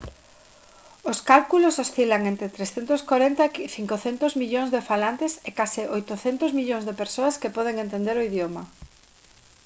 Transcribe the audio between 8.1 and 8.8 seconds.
o idioma